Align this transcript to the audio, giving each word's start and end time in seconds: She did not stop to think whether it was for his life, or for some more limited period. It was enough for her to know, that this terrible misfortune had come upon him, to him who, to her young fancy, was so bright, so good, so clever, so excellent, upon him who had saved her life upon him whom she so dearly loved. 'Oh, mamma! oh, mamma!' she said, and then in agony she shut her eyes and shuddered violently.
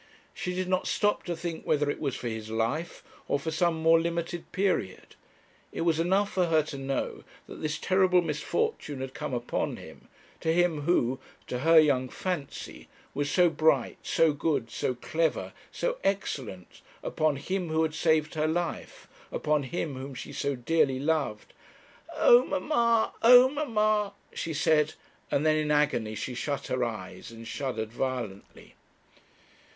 She 0.33 0.55
did 0.55 0.67
not 0.67 0.87
stop 0.87 1.21
to 1.25 1.35
think 1.35 1.63
whether 1.63 1.87
it 1.87 1.99
was 1.99 2.15
for 2.15 2.27
his 2.27 2.49
life, 2.49 3.03
or 3.27 3.37
for 3.37 3.51
some 3.51 3.75
more 3.83 4.01
limited 4.01 4.51
period. 4.51 5.13
It 5.71 5.81
was 5.81 5.99
enough 5.99 6.31
for 6.31 6.47
her 6.47 6.63
to 6.63 6.77
know, 6.79 7.23
that 7.45 7.61
this 7.61 7.77
terrible 7.77 8.23
misfortune 8.23 8.99
had 9.01 9.13
come 9.13 9.31
upon 9.31 9.77
him, 9.77 10.07
to 10.39 10.51
him 10.51 10.81
who, 10.87 11.19
to 11.45 11.59
her 11.59 11.77
young 11.79 12.09
fancy, 12.09 12.87
was 13.13 13.29
so 13.29 13.51
bright, 13.51 13.97
so 14.01 14.33
good, 14.33 14.71
so 14.71 14.95
clever, 14.95 15.53
so 15.71 15.99
excellent, 16.03 16.81
upon 17.03 17.35
him 17.35 17.69
who 17.69 17.83
had 17.83 17.93
saved 17.93 18.33
her 18.33 18.47
life 18.47 19.07
upon 19.31 19.61
him 19.61 19.93
whom 19.93 20.15
she 20.15 20.33
so 20.33 20.55
dearly 20.55 20.97
loved. 20.97 21.53
'Oh, 22.15 22.43
mamma! 22.43 23.13
oh, 23.21 23.49
mamma!' 23.49 24.13
she 24.33 24.51
said, 24.55 24.95
and 25.29 25.45
then 25.45 25.57
in 25.57 25.69
agony 25.69 26.15
she 26.15 26.33
shut 26.33 26.65
her 26.73 26.83
eyes 26.83 27.29
and 27.29 27.47
shuddered 27.47 27.93
violently. 27.93 28.73